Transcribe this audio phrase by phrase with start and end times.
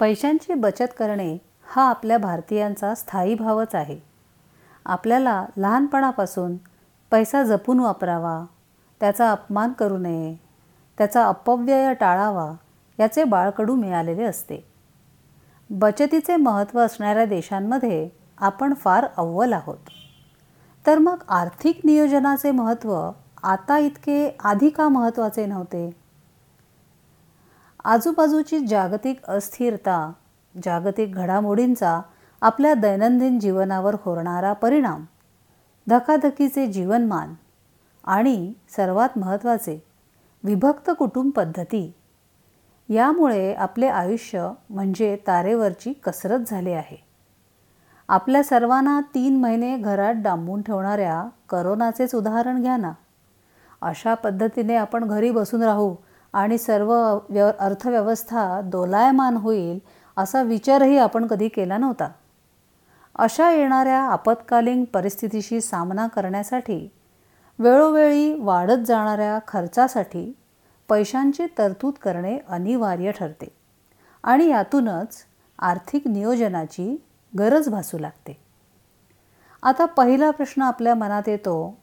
[0.00, 3.98] पैशांची बचत करणे हा आपल्या भारतीयांचा स्थायी भावच आहे.
[4.86, 6.56] आपल्याला लहानपणापासून
[7.10, 8.44] पैसा जपून वापरावा
[9.00, 10.34] त्याचा अपमान करू नये
[10.98, 12.52] त्याचा अपव्यय टाळावा
[13.00, 14.66] याचे बाळकडू मिळालेले असते.
[15.70, 19.78] बचतीचे महत्त्व असणाऱ्या देशांमध्ये आपण फार अव्वल आहोत.
[20.86, 23.10] तर मग आर्थिक नियोजनाचे महत्त्व
[23.42, 25.99] आता इतके आधी का महत्त्वाचे नव्हते?
[27.84, 30.12] आजूबाजूची जागतिक अस्थिरता
[30.64, 32.00] जागतिक घडामोडींचा
[32.40, 35.04] आपल्या दैनंदिन जीवनावर होणारा परिणाम
[35.88, 37.34] धकाधकीचे जीवनमान
[38.04, 39.86] आणि सर्वात महत्त्वाचे
[40.44, 41.92] विभक्त कुटुंब पद्धती
[42.88, 46.96] यामुळे आपले आयुष्य म्हणजे तारेवरची कसरत झाली आहे.
[48.08, 52.92] आपल्या सर्वांना तीन महिने घरात डांबून ठेवणाऱ्या करोनाचेच उदाहरण घ्या ना.
[53.82, 55.94] अशा पद्धतीने आपण घरी बसून राहू
[56.32, 56.92] आणि सर्व
[57.28, 59.78] व्य अर्थव्यवस्था दोलायमान होईल
[60.16, 62.08] असा विचारही आपण कधी केला नव्हता.
[63.14, 66.88] अशा येणाऱ्या आपत्कालीन परिस्थितीशी सामना करण्यासाठी
[67.58, 70.32] वेळोवेळी वाढत जाणाऱ्या खर्चासाठी
[70.88, 73.48] पैशांची तरतूद करणे अनिवार्य ठरते
[74.22, 75.16] आणि यातूनच
[75.58, 77.04] आर्थिक नियोजनाची
[77.38, 78.36] गरज भासू लागते.
[79.62, 81.78] आता पहिला प्रश्न आपल्या मनात येतो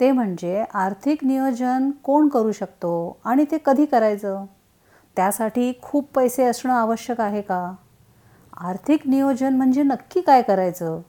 [0.00, 4.44] ते म्हणजे आर्थिक नियोजन कोण करू शकतो आणि ते कधी करायचं?
[5.16, 7.74] त्यासाठी खूप पैसे असणं आवश्यक आहे का?
[8.56, 11.00] आर्थिक नियोजन म्हणजे नक्की काय करायचं?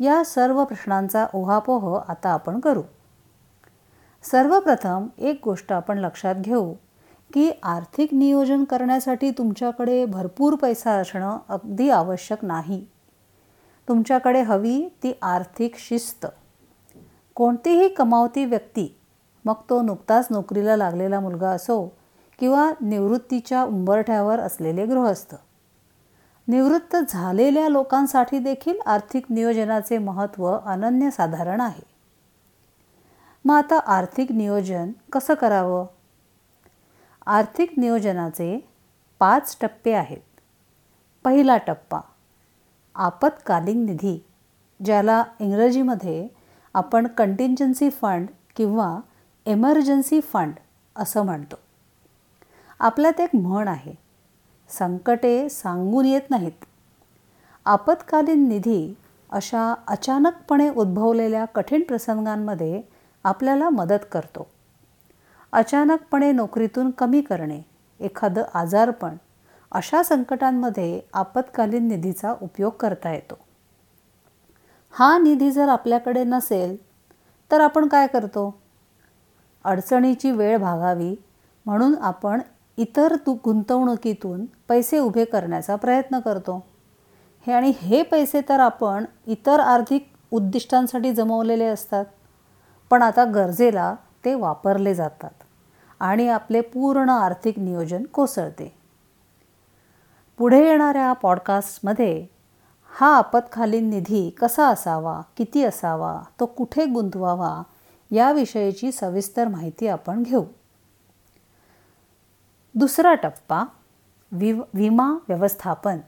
[0.00, 2.82] या सर्व प्रश्नांचा ओहापोह आता आपण करू.
[4.22, 6.74] सर्वप्रथम एक गोष्ट आपण लक्षात घेऊ
[7.34, 12.86] की आर्थिक नियोजन करण्यासाठी तुमच्याकडे भरपूर पैसा असणं अगदी आवश्यक नाही.
[13.88, 16.26] तुमच्याकडे हवी ती आर्थिक शिस्त.
[17.36, 18.98] कोणतीही कमावती व्यक्ती
[19.44, 21.96] मग तो नुकताच नोकरीला लागलेला मुलगा असो
[22.38, 25.34] किंवा निवृत्तीच्या उंबरठ्यावर असलेले गृहस्थ.
[26.48, 31.82] निवृत्त झालेल्या लोकांसाठी देखील आर्थिक नियोजनाचे महत्त्व अनन्यसाधारण आहे.
[33.44, 35.86] मग आता आर्थिक नियोजन कसं करावं?
[37.26, 38.68] आर्थिक नियोजनाचे
[39.18, 40.40] पाच टप्पे आहेत.
[41.24, 42.00] पहिला टप्पा
[42.94, 44.24] आपत्कालीन निधी
[44.84, 46.28] ज्याला इंग्रजीमध्ये
[46.76, 48.26] आपण कंटिन्जन्सी फंड
[48.56, 49.00] किंवा
[49.46, 50.52] एमर्जन्सी फंड
[50.96, 51.56] असं म्हणतो.
[52.80, 53.94] आपल्यात एक म्हण आहे
[54.68, 56.64] संकटे सांगून येत नाहीत.
[57.64, 58.94] आपत्कालीन निधी
[59.30, 62.82] अशा अचानकपणे उद्भवलेल्या कठीण प्रसंगांमध्ये
[63.24, 64.46] आपल्याला मदत करतो.
[65.52, 67.60] अचानकपणे नोकरीतून कमी करणे
[68.00, 69.16] एखादं आजारपण
[69.72, 73.45] अशा संकटांमध्ये आपत्कालीन निधीचा उपयोग करता येतो.
[74.96, 76.76] हा निधी जर आपल्याकडे नसेल
[77.50, 78.44] तर आपण काय करतो?
[79.64, 81.14] अडचणीची वेळ भागावी
[81.66, 82.40] म्हणून आपण
[82.78, 86.56] इतर तु गुंतवणुकीतून पैसे उभे करण्याचा प्रयत्न करतो.
[87.46, 92.04] हे आणि हे पैसे तर आपण इतर आर्थिक उद्दिष्टांसाठी जमवलेले असतात
[92.90, 93.94] पण आता गरजेला
[94.24, 95.44] ते वापरले जातात
[96.00, 98.72] आणि आपले पूर्ण आर्थिक नियोजन कोसळते.
[100.38, 102.26] पुढे येणाऱ्या पॉडकास्टमध्ये
[103.00, 107.62] हा आपत्कालीन निधी कसा असावा किती असावा तो कुठे गुंतवावा
[108.10, 110.44] याविषयीची सविस्तर माहिती आपण घेऊ.
[112.74, 113.64] दुसरा टप्पा
[114.32, 115.98] विव विमा व्यवस्थापन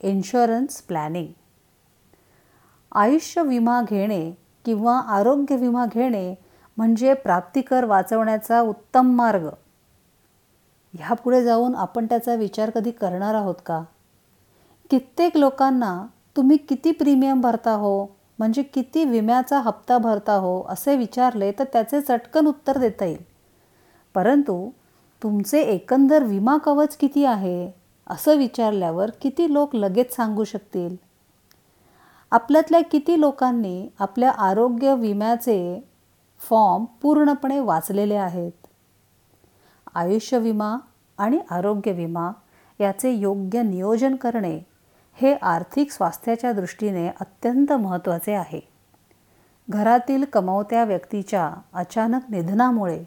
[0.00, 1.32] इन्शुरन्स प्लॅनिंग
[2.92, 4.32] आयुष्य विमा घेणे
[4.64, 6.34] किंवा आरोग्य विमा घेणे
[6.76, 9.48] म्हणजे प्राप्तिकर वाचवण्याचा उत्तम मार्ग.
[10.94, 13.82] ह्यापुढे जाऊन आपण त्याचा विचार कधी करणार आहोत का?
[14.90, 16.06] कित्येक लोकांना
[16.36, 18.06] तुम्ही किती प्रीमियम भरता हो?
[18.38, 20.62] म्हणजे किती विम्याचा हप्ता भरता हो?
[20.68, 23.24] असे विचारले तर त्याचे चटकन उत्तर देता येईल.
[24.14, 24.70] परंतु
[25.22, 27.72] तुमचे एकंदर विमा कवच किती आहे?
[28.06, 30.96] असं विचारल्यावर किती लोक लगेच सांगू शकतील?
[32.30, 35.88] आपल्यातल्या किती लोकांनी आपल्या आरोग्य विम्याचे
[36.38, 38.66] फॉर्म पूर्णपणे वाचलेले आहेत?
[39.94, 40.76] आयुष्य विमा
[41.18, 42.30] आणि आरोग्य विमा
[42.80, 44.67] याचे योग्य नियोजन करणे
[45.20, 48.60] हे आर्थिक स्वास्थ्याच्या दृष्टीने अत्यंत महत्त्वाचे आहे.
[49.70, 53.04] घरातील कमावत्या व्यक्तीच्या अचानक निधनामुळे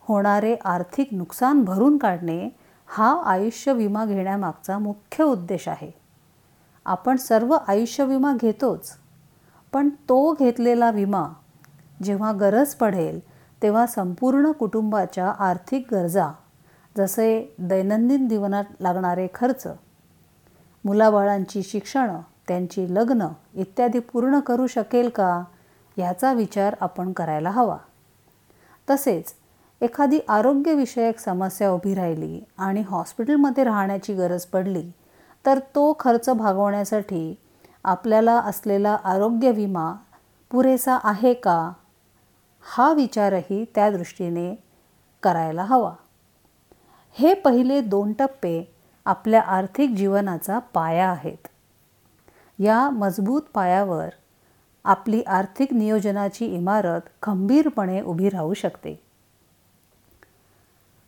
[0.00, 2.48] होणारे आर्थिक नुकसान भरून काढणे
[2.86, 5.90] हा आयुष्य विमा घेण्यामागचा मुख्य उद्देश आहे.
[6.86, 8.90] आपण सर्व आयुष्य विमा घेतोच
[9.72, 11.24] पण तो घेतलेला विमा
[12.02, 13.20] जेव्हा गरज पडेल
[13.62, 16.28] तेव्हा संपूर्ण कुटुंबाच्या आर्थिक गरजा
[16.96, 19.66] जसे दैनंदिन जीवनात लागणारे खर्च
[20.84, 25.44] मुलाबाळांची शिक्षणं त्यांची लग्न इत्यादी पूर्ण करू शकेल का
[25.98, 27.76] याचा विचार आपण करायला हवा.
[28.90, 29.34] तसेच
[29.80, 34.90] एखादी आरोग्यविषयक समस्या उभी राहिली आणि हॉस्पिटलमध्ये राहण्याची गरज पडली
[35.46, 37.34] तर तो खर्च भागवण्यासाठी
[37.84, 39.94] आपल्याला असलेला आरोग्य विमा
[40.50, 41.72] पुरेसा आहे का
[42.62, 44.64] हा विचारही त्या दृष्टीने
[45.22, 45.92] करायला हवा.
[47.12, 48.71] हे पहिले दोन टप्पे
[49.06, 51.48] आपल्या आर्थिक जीवनाचा पाया आहेत.
[52.58, 54.08] या मजबूत पायावर
[54.84, 59.02] आपली आर्थिक नियोजनाची इमारत खंबीरपणे उभी राहू शकते.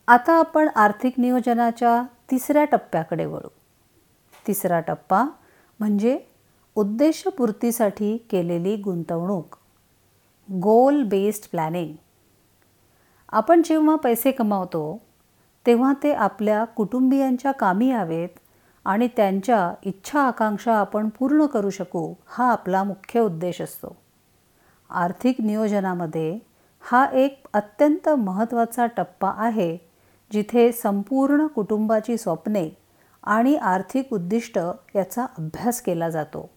[0.09, 3.49] आता आपण आर्थिक नियोजनाच्या तिसऱ्या टप्प्याकडे वळू.
[4.47, 5.25] तिसरा टप्पा
[5.81, 6.19] म्हणजे
[6.75, 9.57] उद्देशपूर्तीसाठी केलेली गुंतवणूक.
[10.53, 11.93] गोल बेस्ड प्लॅनिंग
[13.29, 15.01] आपण जेव्हा पैसे कमावतो
[15.67, 18.29] तेव्हा ते आपल्या कुटुंबियांच्या कामी यावेत
[18.85, 23.97] आणि त्यांच्या इच्छा आकांक्षा आपण पूर्ण करू शकू हा आपला मुख्य उद्देश असतो.
[24.91, 26.39] आर्थिक नियोजनामध्ये
[26.81, 29.77] हा एक अत्यंत महत्त्वाचा टप्पा आहे
[30.31, 32.69] जिथे संपूर्ण कुटुंबाची स्वप्ने
[33.23, 34.59] आणि आर्थिक उद्दिष्ट
[34.95, 36.49] याचा अभ्यास केला जातो.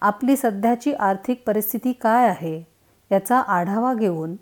[0.00, 2.62] आपली सध्याची आर्थिक परिस्थिती काय आहे
[3.10, 4.34] याचा आढावा घेऊन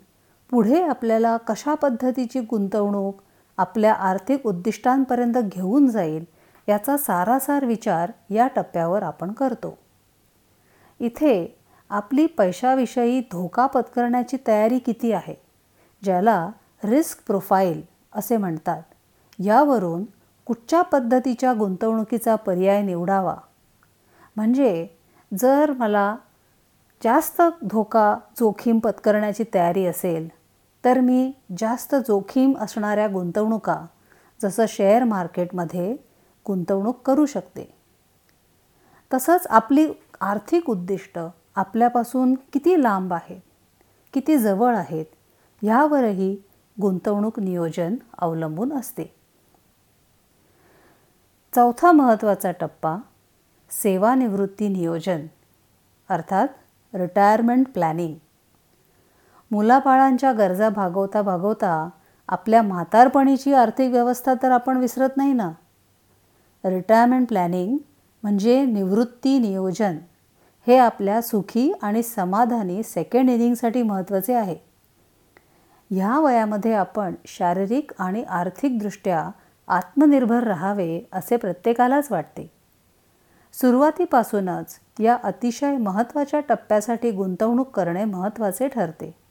[0.49, 3.21] पुढे आपल्याला कशा पद्धतीची गुंतवणूक
[3.57, 6.25] आपल्या आर्थिक उद्दिष्टांपर्यंत घेऊन जाईल
[6.69, 9.77] याचा सारासार विचार या टप्प्यावर आपण करतो.
[10.99, 11.59] इथे
[11.89, 15.35] आपली पैशाविषयी धोका पत्करण्याची तयारी किती आहे?
[16.03, 16.49] ज्याला
[16.83, 17.81] रिस्क प्रोफाईल
[18.15, 18.83] असे म्हणतात.
[19.39, 20.03] यावरून
[20.45, 23.35] कुठच्या पद्धतीच्या गुंतवणुकीचा पर्याय निवडावा?
[24.35, 24.87] म्हणजे
[25.39, 26.15] जर मला
[27.03, 30.29] जास्त धोका जोखीम पत्करण्याची तयारी असेल
[30.85, 33.85] तर मी जास्त जोखीम असणाऱ्या गुंतवणुका
[34.41, 35.97] जसं शेअर मार्केटमध्ये
[36.47, 37.73] गुंतवणूक करू शकते.
[39.13, 41.19] तसंच आपली आर्थिक उद्दिष्ट
[41.55, 43.41] आपल्यापासून किती लांब आहेत
[44.13, 45.05] किती जवळ आहेत
[45.61, 46.37] ह्यावरही
[46.81, 49.15] गुंतवणूक नियोजन अवलंबून असते.
[51.55, 52.97] चौथा महत्त्वाचा टप्पा
[53.71, 55.25] सेवानिवृत्ती नियोजन
[56.09, 56.47] अर्थात
[56.93, 58.15] रिटायरमेंट प्लॅनिंग
[59.53, 61.89] मुलाबाळांच्या गरजा भागवता भागवता
[62.27, 65.51] आपल्या म्हातारपणीची आर्थिक व्यवस्था तर आपण विसरत नाही ना?
[66.65, 67.77] रिटायरमेंट प्लॅनिंग
[68.23, 69.97] म्हणजे निवृत्ती नियोजन.
[70.67, 74.55] हे आपल्या सुखी आणि समाधानी सेकंड इनिंगसाठी महत्त्वाचे आहे.
[75.91, 79.29] ह्या वयामध्ये आपण शारीरिक आणि आर्थिकदृष्ट्या
[79.67, 82.51] आत्मनिर्भर राहावे असे प्रत्येकालाच वाटते.
[83.53, 89.22] सुरुवातीपासूनच या अतिशय महत्त्वाच्या टप्प्यासाठी गुंतवणूक करणे महत्त्वाचे ठरते.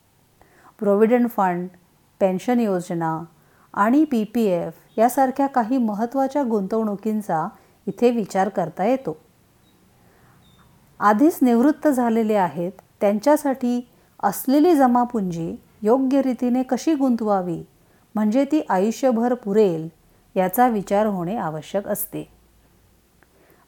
[0.83, 1.69] प्रोव्हिडंट फंड
[2.21, 3.25] पेन्शन योजना
[3.75, 7.49] आणि पी पी एफ यासारख्या काही महत्त्वाच्या गुंतवणुकींचा
[7.87, 9.17] इथे विचार करता येतो.
[11.01, 13.89] आधीच निवृत्त झालेले आहेत त्यांच्यासाठी
[14.23, 17.63] असलेली जमापुंजी योग्य रीतीने कशी गुंतवावी
[18.15, 19.89] म्हणजे ती आयुष्यभर पुरेल
[20.37, 22.29] याचा विचार होणे आवश्यक असते.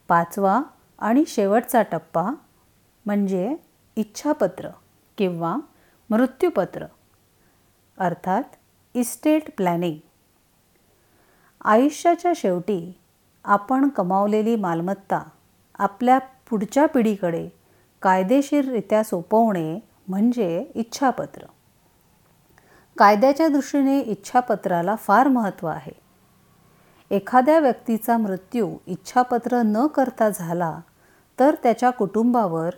[0.09, 0.63] पाचवा
[0.99, 2.31] आणि शेवटचा टप्पा
[3.07, 3.57] म्हणजे
[3.97, 4.69] इच्छापत्र
[5.19, 5.57] किंवा
[6.11, 6.87] मृत्यूपत्र.
[7.99, 8.43] अर्थात
[8.95, 9.97] इस्टेट प्लॅनिंग.
[11.65, 12.99] आयुष्याच्या शेवटी
[13.45, 15.23] आपण कमावलेली मालमत्ता
[15.79, 17.49] आपल्या पुढच्या पिढीकडे
[18.03, 21.47] कायदेशीररित्या सोपवणे म्हणजे इच्छापत्र.
[22.99, 26.05] कायद्याच्या दृष्टीने इच्छापत्राला फार महत्त्व आहे.
[27.11, 30.81] एखाद्या व्यक्तीचा मृत्यू इच्छापत्र न करता झाला
[31.41, 32.71] तर त्याच्या कुटुंबावर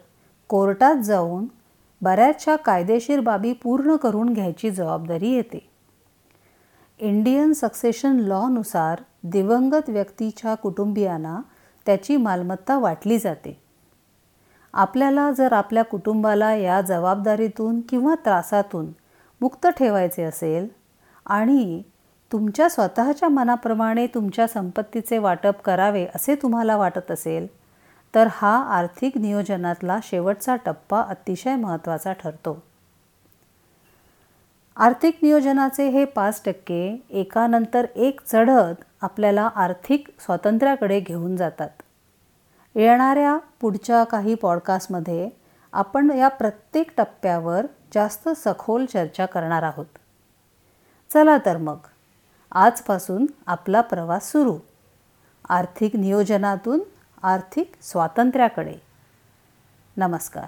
[0.49, 1.46] कोर्टात जाऊन
[2.07, 5.71] बऱ्याचशा कायदेशीर बाबी पूर्ण करून घ्यायची जबाबदारी येते.
[6.99, 11.41] इंडियन सक्सेशन लॉनुसार दिवंगत व्यक्तीच्या कुटुंबियांना
[11.87, 13.61] त्याची मालमत्ता वाटली जाते.
[14.73, 18.87] आपल्याला जर आपल्या कुटुंबाला या जबाबदारीतून किंवा त्रासातून
[19.41, 20.69] मुक्त ठेवायचे असेल
[21.27, 21.83] आणि
[22.33, 27.47] तुमच्या स्वतःच्या मनाप्रमाणे तुमच्या संपत्तीचे वाटप करावे असे तुम्हाला वाटत असेल
[28.16, 32.62] तर हा आर्थिक नियोजनातला शेवटचा टप्पा अतिशय महत्त्वाचा ठरतो.
[34.76, 41.68] आर्थिक नियोजनाचे हे पाच टक्के एकानंतर एक चढत आपल्याला आर्थिक स्वातंत्र्याकडे घेऊन जातात.
[42.75, 45.30] येणाऱ्या पुढच्या काही पॉडकास्टमध्ये
[45.73, 49.87] आपण या प्रत्येक टप्प्यावर जास्त सखोल चर्चा करणार आहोत.
[51.12, 51.76] चला तर मग
[52.52, 54.58] आजपासून आपला प्रवास सुरू.
[55.49, 56.80] आर्थिक नियोजनातून
[57.26, 58.75] आर्थिक स्वातंत्र्याकडे.
[59.97, 60.47] नमस्कार.